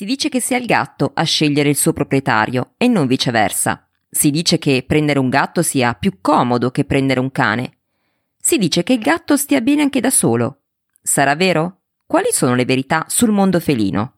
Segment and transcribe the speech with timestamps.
[0.00, 3.86] Si dice che sia il gatto a scegliere il suo proprietario e non viceversa.
[4.08, 7.80] Si dice che prendere un gatto sia più comodo che prendere un cane.
[8.40, 10.60] Si dice che il gatto stia bene anche da solo.
[11.02, 11.80] Sarà vero?
[12.06, 14.14] Quali sono le verità sul mondo felino?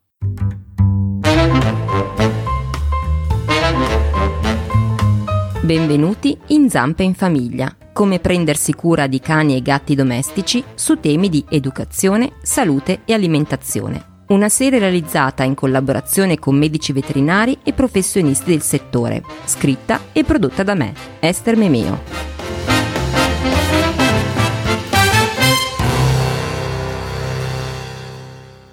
[5.62, 11.28] Benvenuti in Zampe in Famiglia, come prendersi cura di cani e gatti domestici su temi
[11.28, 18.50] di educazione, salute e alimentazione una serie realizzata in collaborazione con medici veterinari e professionisti
[18.50, 22.30] del settore, scritta e prodotta da me, Esther Memeo.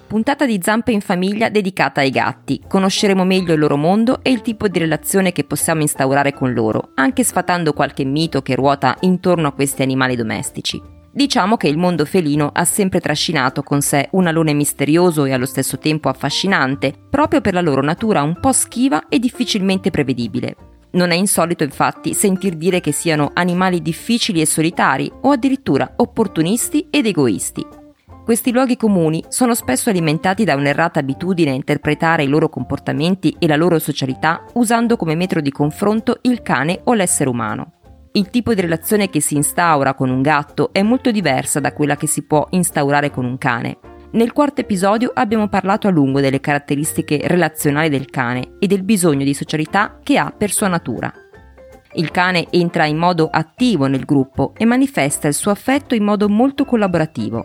[0.06, 2.60] Puntata di Zampe in famiglia dedicata ai gatti.
[2.66, 6.90] Conosceremo meglio il loro mondo e il tipo di relazione che possiamo instaurare con loro,
[6.94, 10.99] anche sfatando qualche mito che ruota intorno a questi animali domestici.
[11.12, 15.44] Diciamo che il mondo felino ha sempre trascinato con sé un alone misterioso e allo
[15.44, 20.54] stesso tempo affascinante, proprio per la loro natura un po' schiva e difficilmente prevedibile.
[20.92, 26.86] Non è insolito infatti sentir dire che siano animali difficili e solitari o addirittura opportunisti
[26.90, 27.66] ed egoisti.
[28.24, 33.48] Questi luoghi comuni sono spesso alimentati da un'errata abitudine a interpretare i loro comportamenti e
[33.48, 37.72] la loro socialità usando come metro di confronto il cane o l'essere umano.
[38.12, 41.96] Il tipo di relazione che si instaura con un gatto è molto diversa da quella
[41.96, 43.78] che si può instaurare con un cane.
[44.12, 49.22] Nel quarto episodio abbiamo parlato a lungo delle caratteristiche relazionali del cane e del bisogno
[49.22, 51.12] di socialità che ha per sua natura.
[51.92, 56.28] Il cane entra in modo attivo nel gruppo e manifesta il suo affetto in modo
[56.28, 57.44] molto collaborativo.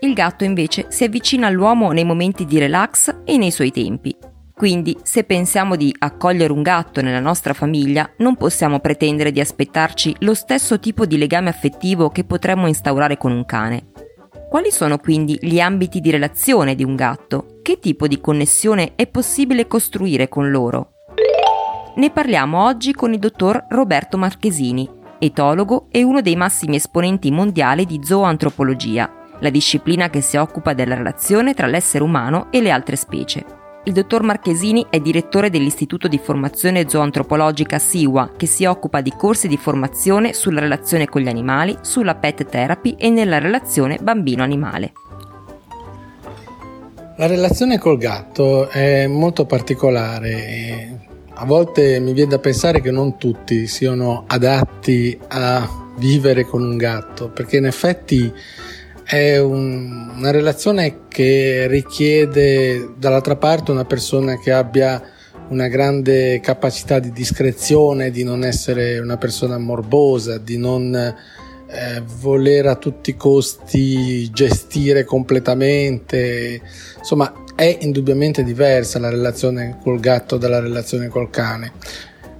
[0.00, 4.16] Il gatto invece si avvicina all'uomo nei momenti di relax e nei suoi tempi,
[4.60, 10.16] quindi, se pensiamo di accogliere un gatto nella nostra famiglia, non possiamo pretendere di aspettarci
[10.18, 13.86] lo stesso tipo di legame affettivo che potremmo instaurare con un cane.
[14.50, 17.60] Quali sono quindi gli ambiti di relazione di un gatto?
[17.62, 20.90] Che tipo di connessione è possibile costruire con loro?
[21.94, 24.86] Ne parliamo oggi con il dottor Roberto Marchesini,
[25.18, 30.96] etologo e uno dei massimi esponenti mondiali di zooantropologia, la disciplina che si occupa della
[30.96, 33.59] relazione tra l'essere umano e le altre specie.
[33.84, 39.48] Il dottor Marchesini è direttore dell'Istituto di Formazione Zoantropologica SIWA, che si occupa di corsi
[39.48, 44.92] di formazione sulla relazione con gli animali, sulla pet therapy e nella relazione bambino-animale.
[47.16, 51.08] La relazione col gatto è molto particolare
[51.42, 56.76] a volte mi viene da pensare che non tutti siano adatti a vivere con un
[56.76, 58.30] gatto, perché in effetti
[59.10, 65.02] è un, una relazione che richiede dall'altra parte una persona che abbia
[65.48, 72.68] una grande capacità di discrezione, di non essere una persona morbosa, di non eh, voler
[72.68, 76.60] a tutti i costi gestire completamente.
[76.96, 81.72] Insomma, è indubbiamente diversa la relazione col gatto dalla relazione col cane.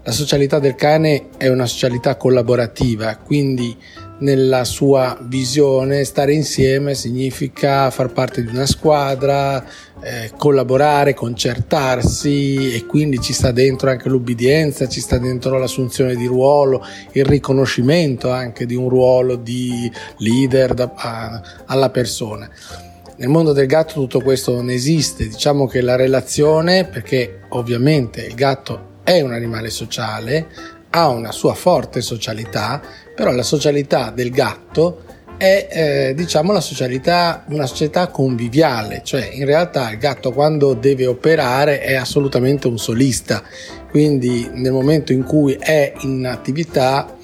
[0.04, 3.76] La socialità del cane è una socialità collaborativa, quindi
[4.20, 9.64] nella sua visione stare insieme significa far parte di una squadra,
[10.03, 16.26] eh, collaborare, concertarsi e quindi ci sta dentro anche l'ubbidienza, ci sta dentro l'assunzione di
[16.26, 22.48] ruolo, il riconoscimento anche di un ruolo di leader da, a, alla persona.
[23.16, 28.34] Nel mondo del gatto tutto questo non esiste, diciamo che la relazione, perché ovviamente il
[28.34, 30.47] gatto è un animale sociale,
[30.91, 32.81] ha una sua forte socialità,
[33.15, 35.05] però la socialità del gatto
[35.37, 41.06] è eh, diciamo la socialità, una società conviviale, cioè in realtà il gatto quando deve
[41.06, 43.43] operare è assolutamente un solista,
[43.91, 47.17] quindi nel momento in cui è in attività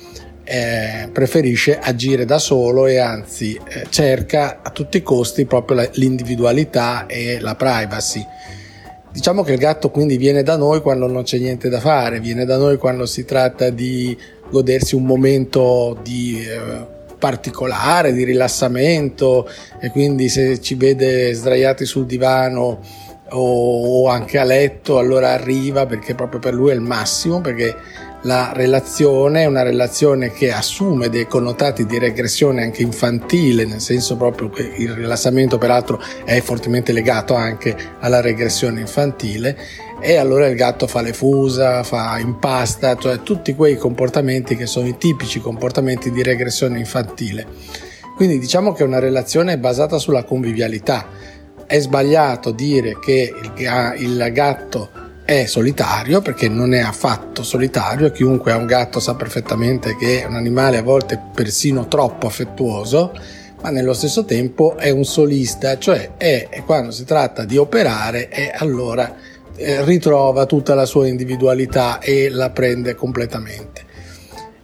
[0.44, 5.88] eh, preferisce agire da solo e anzi eh, cerca a tutti i costi proprio la,
[5.94, 8.24] l'individualità e la privacy.
[9.16, 12.44] Diciamo che il gatto quindi viene da noi quando non c'è niente da fare, viene
[12.44, 14.14] da noi quando si tratta di
[14.50, 16.86] godersi un momento di eh,
[17.18, 19.48] particolare, di rilassamento
[19.80, 22.80] e quindi se ci vede sdraiati sul divano
[23.30, 27.74] o, anche a letto allora arriva perché proprio per lui è il massimo perché
[28.22, 34.16] la relazione è una relazione che assume dei connotati di regressione anche infantile, nel senso
[34.16, 39.56] proprio che il rilassamento peraltro è fortemente legato anche alla regressione infantile
[40.00, 44.88] e allora il gatto fa le fusa, fa impasta, cioè tutti quei comportamenti che sono
[44.88, 47.46] i tipici comportamenti di regressione infantile.
[48.16, 51.06] Quindi diciamo che è una relazione basata sulla convivialità.
[51.66, 53.32] È sbagliato dire che
[53.98, 59.96] il gatto è solitario perché non è affatto solitario, chiunque ha un gatto sa perfettamente
[59.96, 63.12] che è un animale a volte persino troppo affettuoso,
[63.60, 68.28] ma nello stesso tempo è un solista, cioè è, è quando si tratta di operare
[68.28, 69.16] e allora
[69.56, 73.82] eh, ritrova tutta la sua individualità e la prende completamente.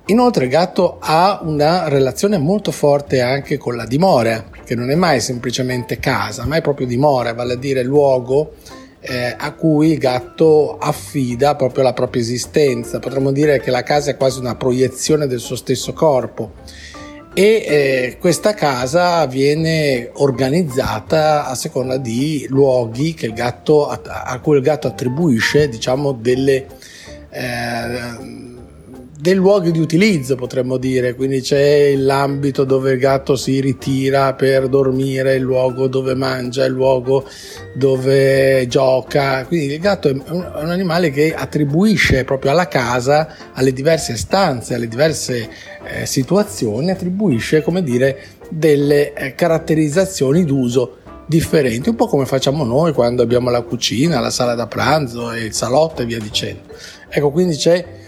[0.07, 4.95] Inoltre il gatto ha una relazione molto forte anche con la dimora, che non è
[4.95, 8.55] mai semplicemente casa, ma è proprio dimora, vale a dire luogo
[9.03, 13.01] eh, a cui il gatto affida proprio la propria esistenza.
[13.01, 16.53] Potremmo dire che la casa è quasi una proiezione del suo stesso corpo
[17.35, 24.87] e eh, questa casa viene organizzata a seconda di luoghi gatto, a, cui il gatto
[24.87, 26.67] attribuisce diciamo delle
[27.31, 28.52] eh,
[29.23, 34.67] dei luoghi di utilizzo, potremmo dire, quindi c'è l'ambito dove il gatto si ritira per
[34.69, 37.25] dormire, il luogo dove mangia, il luogo
[37.73, 44.17] dove gioca, quindi il gatto è un, animale che attribuisce proprio alla casa, alle diverse
[44.17, 45.49] stanze, alle diverse
[45.85, 50.97] eh, situazioni, attribuisce, come dire, delle eh, caratterizzazioni d'uso
[51.27, 55.53] differenti, un po' come facciamo noi quando abbiamo la cucina, la sala da pranzo il
[55.53, 56.63] salotto e via dicendo.
[57.09, 58.01] Ecco, quindi c'è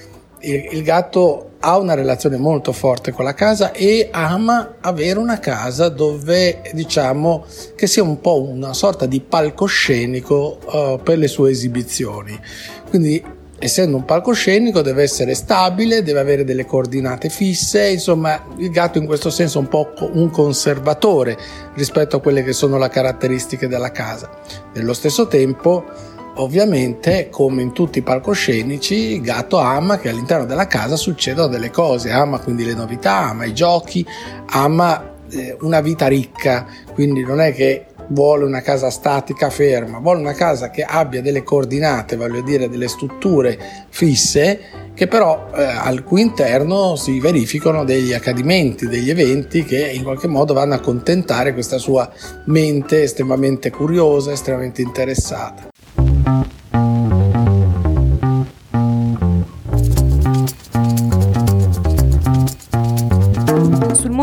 [0.44, 5.88] il, gatto ha una relazione molto forte con la casa e ama avere una casa
[5.88, 7.44] dove diciamo
[7.74, 12.38] che sia un po' una sorta di palcoscenico uh, per le sue esibizioni.
[12.88, 18.98] Quindi essendo un palcoscenico deve essere stabile, deve avere delle coordinate fisse, insomma il gatto
[18.98, 21.38] in questo senso è un po' un conservatore
[21.74, 24.28] rispetto a quelle che sono le caratteristiche della casa.
[24.74, 30.66] Nello stesso tempo Ovviamente, come in tutti i palcoscenici, il gatto ama che all'interno della
[30.66, 34.04] casa succedano delle cose, ama quindi le novità, ama i giochi,
[34.46, 40.20] ama eh, una vita ricca, quindi non è che vuole una casa statica, ferma, vuole
[40.20, 44.60] una casa che abbia delle coordinate, voglio dire delle strutture fisse,
[44.92, 50.26] che però eh, al cui interno si verificano degli accadimenti, degli eventi che in qualche
[50.26, 52.10] modo vanno a contentare questa sua
[52.46, 55.73] mente estremamente curiosa, estremamente interessata.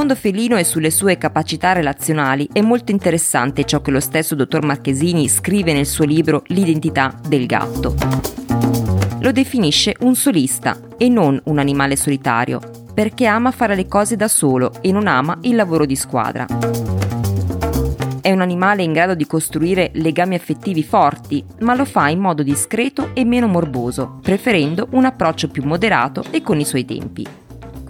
[0.01, 4.65] Mondo felino e sulle sue capacità relazionali è molto interessante ciò che lo stesso dottor
[4.65, 7.93] Marchesini scrive nel suo libro L'identità del gatto.
[9.19, 12.59] Lo definisce un solista e non un animale solitario,
[12.95, 16.47] perché ama fare le cose da solo e non ama il lavoro di squadra.
[18.21, 22.41] È un animale in grado di costruire legami affettivi forti, ma lo fa in modo
[22.41, 27.27] discreto e meno morboso, preferendo un approccio più moderato e con i suoi tempi.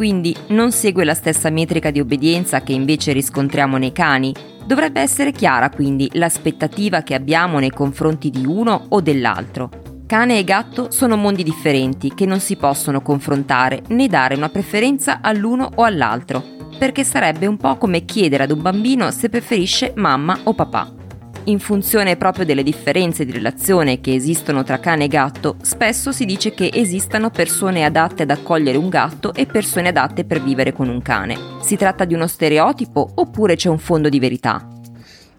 [0.01, 4.33] Quindi non segue la stessa metrica di obbedienza che invece riscontriamo nei cani.
[4.65, 9.69] Dovrebbe essere chiara quindi l'aspettativa che abbiamo nei confronti di uno o dell'altro.
[10.07, 15.19] Cane e gatto sono mondi differenti che non si possono confrontare né dare una preferenza
[15.21, 16.43] all'uno o all'altro
[16.79, 21.00] perché sarebbe un po' come chiedere ad un bambino se preferisce mamma o papà.
[21.45, 26.25] In funzione proprio delle differenze di relazione che esistono tra cane e gatto, spesso si
[26.25, 30.87] dice che esistano persone adatte ad accogliere un gatto e persone adatte per vivere con
[30.87, 31.35] un cane.
[31.63, 34.67] Si tratta di uno stereotipo oppure c'è un fondo di verità?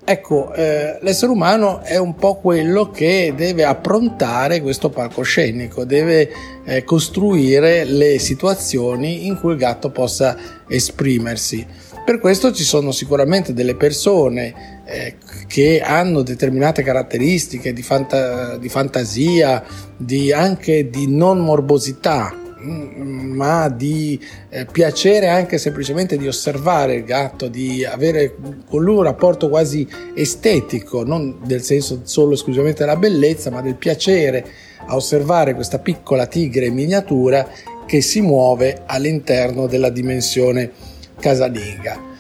[0.05, 6.29] Ecco, eh, l'essere umano è un po' quello che deve approntare questo palcoscenico, deve
[6.65, 11.65] eh, costruire le situazioni in cui il gatto possa esprimersi.
[12.05, 15.15] Per questo ci sono sicuramente delle persone eh,
[15.47, 19.65] che hanno determinate caratteristiche di, fanta- di fantasia,
[19.97, 24.21] di anche di non morbosità, ma di
[24.51, 28.37] eh, piacere anche semplicemente di osservare il gatto, di avere
[28.69, 33.77] con lui un rapporto quasi estetico, non del senso solo esclusivamente della bellezza, ma del
[33.77, 34.45] piacere
[34.87, 37.49] a osservare questa piccola tigre in miniatura
[37.87, 40.71] che si muove all'interno della dimensione
[41.19, 42.11] casalinga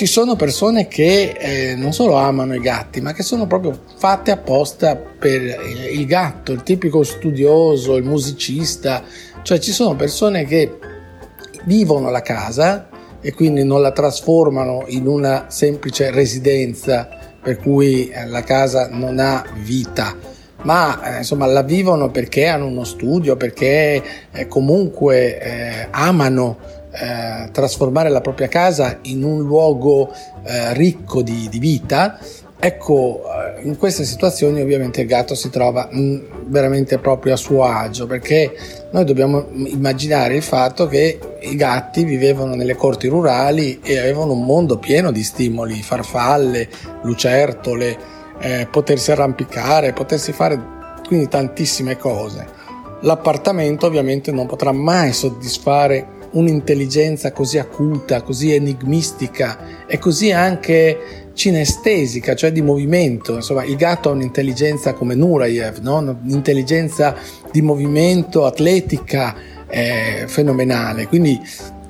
[0.00, 4.30] ci sono persone che eh, non solo amano i gatti, ma che sono proprio fatte
[4.30, 9.02] apposta per il, il gatto, il tipico studioso, il musicista,
[9.42, 10.78] cioè ci sono persone che
[11.64, 12.88] vivono la casa
[13.20, 17.06] e quindi non la trasformano in una semplice residenza
[17.42, 20.16] per cui eh, la casa non ha vita,
[20.62, 24.02] ma eh, insomma la vivono perché hanno uno studio, perché
[24.32, 31.48] eh, comunque eh, amano eh, trasformare la propria casa in un luogo eh, ricco di,
[31.48, 32.18] di vita
[32.62, 36.18] Ecco, eh, in queste situazioni ovviamente il gatto si trova mm,
[36.48, 38.54] veramente proprio a suo agio perché
[38.90, 44.44] noi dobbiamo immaginare il fatto che i gatti vivevano nelle corti rurali e avevano un
[44.44, 46.68] mondo pieno di stimoli, farfalle,
[47.02, 47.96] lucertole,
[48.40, 50.60] eh, potersi arrampicare, potersi fare
[51.06, 52.46] quindi tantissime cose.
[53.00, 62.34] L'appartamento ovviamente non potrà mai soddisfare un'intelligenza così acuta, così enigmistica e così anche cinestesica,
[62.34, 63.34] cioè di movimento.
[63.34, 65.98] Insomma, il gatto ha un'intelligenza come Nurayev, no?
[65.98, 67.14] un'intelligenza
[67.50, 69.34] di movimento atletica
[69.68, 71.06] eh, fenomenale.
[71.06, 71.40] Quindi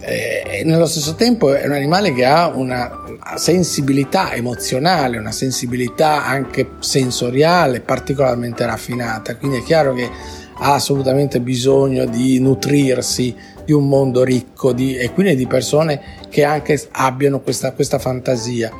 [0.02, 2.90] eh, nello stesso tempo è un animale che ha una
[3.36, 10.08] sensibilità emozionale, una sensibilità anche sensoriale particolarmente raffinata, quindi è chiaro che
[10.62, 13.34] ha assolutamente bisogno di nutrirsi
[13.70, 18.72] di un mondo ricco di, e quindi di persone che anche abbiano questa, questa fantasia.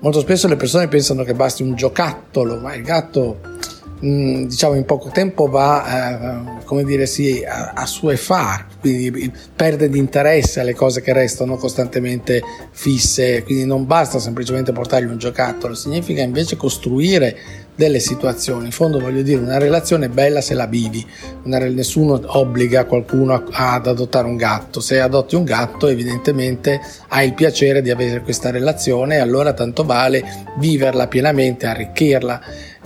[0.00, 3.56] Molto spesso le persone pensano che basti un giocattolo, ma il gatto
[4.04, 9.88] Mm, diciamo in poco tempo va eh, come dire sì, a, a suefar quindi perde
[9.88, 12.40] di interesse alle cose che restano costantemente
[12.70, 17.36] fisse quindi non basta semplicemente portargli un giocattolo significa invece costruire
[17.78, 18.64] delle situazioni.
[18.64, 21.06] In fondo voglio dire una relazione è bella se la vivi.
[21.44, 24.80] Una, nessuno obbliga qualcuno a, ad adottare un gatto.
[24.80, 29.84] Se adotti un gatto evidentemente hai il piacere di avere questa relazione e allora tanto
[29.84, 30.24] vale
[30.56, 32.40] viverla pienamente arricchirla.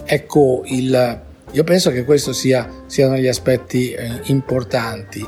[0.05, 1.21] Ecco, il,
[1.51, 5.27] io penso che questo sia, siano gli aspetti eh, importanti.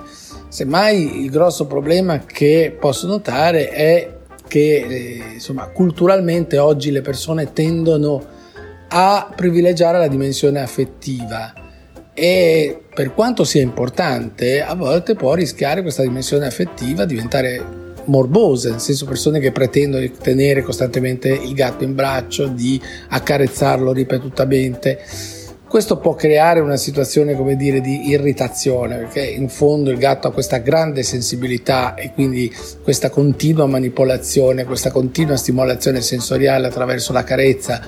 [0.48, 4.12] Semmai il grosso problema che posso notare è
[4.46, 8.33] che eh, insomma, culturalmente oggi le persone tendono a
[9.34, 11.52] privilegiare la dimensione affettiva
[12.14, 18.80] e per quanto sia importante a volte può rischiare questa dimensione affettiva diventare morbose, nel
[18.80, 25.00] senso persone che pretendono di tenere costantemente il gatto in braccio, di accarezzarlo ripetutamente.
[25.66, 30.32] Questo può creare una situazione, come dire, di irritazione, perché in fondo il gatto ha
[30.32, 37.80] questa grande sensibilità e quindi questa continua manipolazione, questa continua stimolazione sensoriale attraverso la carezza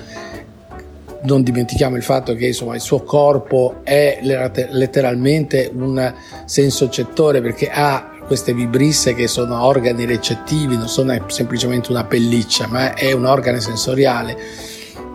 [1.23, 6.13] non dimentichiamo il fatto che insomma, il suo corpo è letteralmente un
[6.45, 12.67] senso cettore perché ha queste vibrisse che sono organi recettivi, non sono semplicemente una pelliccia,
[12.67, 14.37] ma è un organo sensoriale.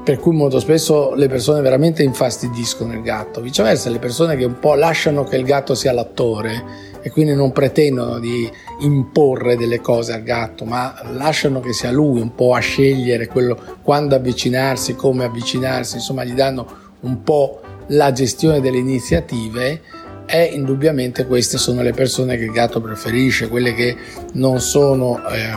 [0.03, 3.41] Per cui molto spesso le persone veramente infastidiscono il gatto.
[3.41, 7.53] Viceversa, le persone che un po' lasciano che il gatto sia l'attore e quindi non
[7.53, 8.51] pretendono di
[8.85, 13.59] imporre delle cose al gatto, ma lasciano che sia lui un po' a scegliere quello,
[13.83, 16.67] quando avvicinarsi, come avvicinarsi, insomma gli danno
[17.01, 19.81] un po' la gestione delle iniziative
[20.27, 23.97] e indubbiamente queste sono le persone che il gatto preferisce, quelle che
[24.35, 25.57] non sono eh,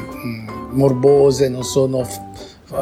[0.71, 2.07] morbose, non sono,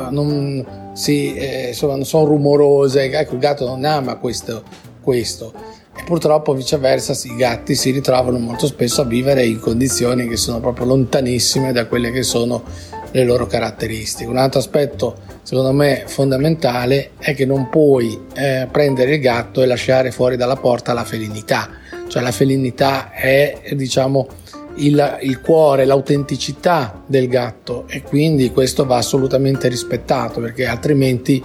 [0.09, 4.63] non, sì, eh, insomma, non sono rumorose, ecco il gatto non ama questo,
[5.01, 5.81] questo.
[6.05, 10.85] Purtroppo viceversa i gatti si ritrovano molto spesso a vivere in condizioni che sono proprio
[10.85, 12.63] lontanissime da quelle che sono
[13.11, 14.29] le loro caratteristiche.
[14.29, 19.65] Un altro aspetto secondo me fondamentale è che non puoi eh, prendere il gatto e
[19.65, 21.69] lasciare fuori dalla porta la felinità,
[22.07, 24.27] cioè la felinità è diciamo
[24.75, 31.43] il, il, cuore, l'autenticità del gatto e quindi questo va assolutamente rispettato perché altrimenti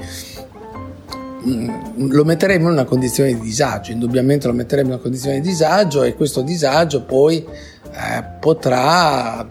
[1.40, 6.02] lo metteremo in una condizione di disagio, indubbiamente lo metteremo in una condizione di disagio
[6.02, 9.46] e questo disagio poi eh, potrà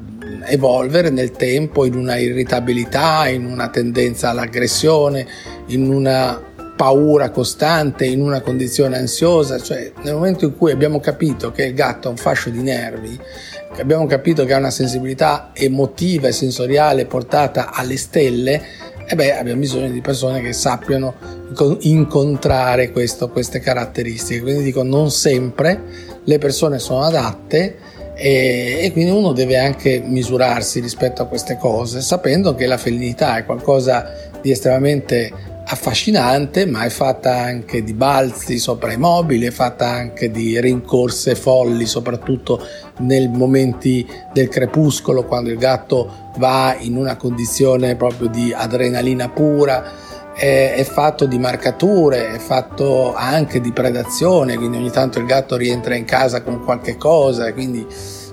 [0.45, 5.25] evolvere nel tempo in una irritabilità, in una tendenza all'aggressione,
[5.67, 6.41] in una
[6.75, 11.73] paura costante, in una condizione ansiosa, cioè nel momento in cui abbiamo capito che il
[11.73, 13.19] gatto ha un fascio di nervi,
[13.79, 18.63] abbiamo capito che ha una sensibilità emotiva e sensoriale portata alle stelle,
[19.09, 21.13] e beh, abbiamo bisogno di persone che sappiano
[21.81, 24.41] incontrare questo, queste caratteristiche.
[24.41, 25.81] Quindi dico, non sempre
[26.25, 27.77] le persone sono adatte
[28.15, 33.37] e, e, quindi uno deve anche misurarsi rispetto a queste cose, sapendo che la felinità
[33.37, 34.11] è qualcosa
[34.41, 35.31] di estremamente
[35.69, 41.35] affascinante, ma è fatta anche di balzi sopra i mobili, è fatta anche di rincorse
[41.35, 42.61] folli, soprattutto
[42.99, 50.05] nei momenti del crepuscolo, quando il gatto va in una condizione proprio di adrenalina pura.
[50.33, 55.57] È, è, fatto di marcature, è fatto anche di predazione, quindi ogni tanto il gatto
[55.57, 57.83] rientra in casa con qualche cosa, quindi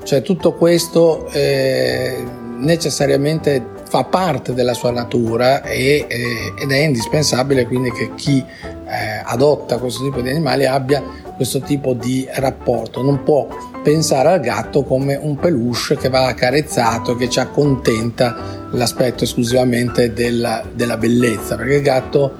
[0.03, 2.23] cioè, tutto questo eh,
[2.59, 9.23] necessariamente fa parte della sua natura e, eh, ed è indispensabile quindi che chi eh,
[9.23, 11.01] adotta questo tipo di animali abbia
[11.37, 13.47] questo tipo di rapporto, non può
[13.85, 20.65] pensare al gatto come un peluche che va accarezzato, che ci accontenta l'aspetto esclusivamente della,
[20.73, 22.33] della bellezza, perché il gatto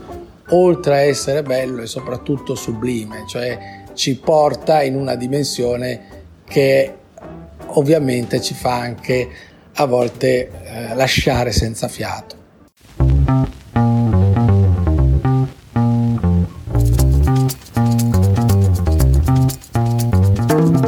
[0.49, 6.01] oltre a essere bello è soprattutto sublime, cioè ci porta in una dimensione
[6.45, 6.95] che
[7.67, 12.43] ovviamente ci fa anche a volte eh, lasciare senza fiato.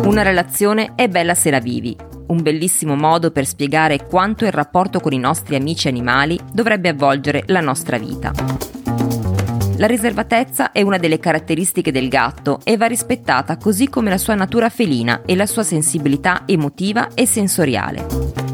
[0.04, 1.94] Una relazione è bella se la vivi,
[2.28, 7.42] un bellissimo modo per spiegare quanto il rapporto con i nostri amici animali dovrebbe avvolgere
[7.46, 8.32] la nostra vita.
[9.78, 14.34] La riservatezza è una delle caratteristiche del gatto e va rispettata così come la sua
[14.34, 18.45] natura felina e la sua sensibilità emotiva e sensoriale.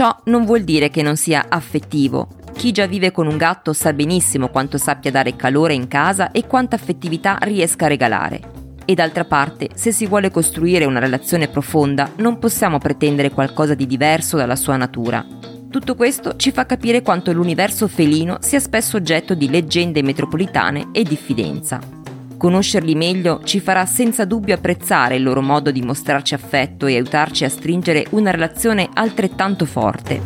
[0.00, 2.28] Ciò non vuol dire che non sia affettivo.
[2.54, 6.46] Chi già vive con un gatto sa benissimo quanto sappia dare calore in casa e
[6.46, 8.40] quanta affettività riesca a regalare.
[8.86, 13.86] E d'altra parte, se si vuole costruire una relazione profonda, non possiamo pretendere qualcosa di
[13.86, 15.22] diverso dalla sua natura.
[15.68, 21.02] Tutto questo ci fa capire quanto l'universo felino sia spesso oggetto di leggende metropolitane e
[21.02, 21.99] diffidenza.
[22.40, 27.44] Conoscerli meglio ci farà senza dubbio apprezzare il loro modo di mostrarci affetto e aiutarci
[27.44, 30.22] a stringere una relazione altrettanto forte.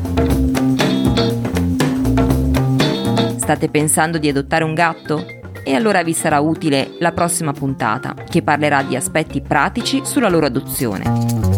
[3.36, 5.26] State pensando di adottare un gatto?
[5.66, 10.44] e allora vi sarà utile la prossima puntata che parlerà di aspetti pratici sulla loro
[10.44, 11.53] adozione.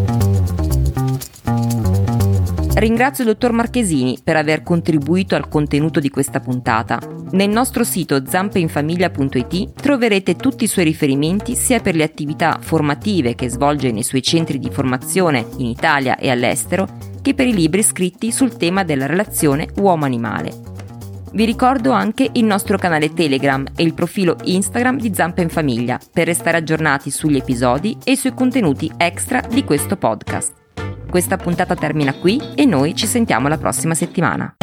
[2.76, 7.00] Ringrazio il dottor Marchesini per aver contribuito al contenuto di questa puntata.
[7.30, 13.49] Nel nostro sito zampeinfamiglia.it troverete tutti i suoi riferimenti sia per le attività formative che
[13.49, 16.87] svolge nei suoi centri di formazione in Italia e all'estero,
[17.23, 20.52] che per i libri scritti sul tema della relazione uomo-animale.
[21.33, 25.99] Vi ricordo anche il nostro canale Telegram e il profilo Instagram di Zampa in Famiglia
[26.12, 30.65] per restare aggiornati sugli episodi e sui contenuti extra di questo podcast.
[31.16, 34.54] Questa puntata termina qui e noi ci sentiamo la prossima settimana.